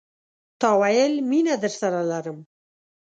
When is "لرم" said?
2.11-2.37